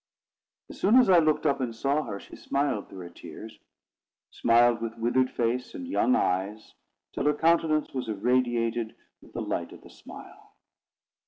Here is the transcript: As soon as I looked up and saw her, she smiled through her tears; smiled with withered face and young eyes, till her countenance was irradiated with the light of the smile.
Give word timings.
As 0.67 0.81
soon 0.81 0.95
as 0.97 1.11
I 1.11 1.19
looked 1.19 1.45
up 1.45 1.61
and 1.61 1.75
saw 1.75 2.01
her, 2.05 2.19
she 2.19 2.35
smiled 2.35 2.89
through 2.89 3.01
her 3.01 3.09
tears; 3.13 3.59
smiled 4.31 4.81
with 4.81 4.97
withered 4.97 5.29
face 5.29 5.75
and 5.75 5.87
young 5.87 6.15
eyes, 6.15 6.73
till 7.13 7.25
her 7.25 7.35
countenance 7.35 7.93
was 7.93 8.09
irradiated 8.09 8.95
with 9.21 9.33
the 9.33 9.43
light 9.43 9.71
of 9.73 9.81
the 9.81 9.91
smile. 9.91 10.53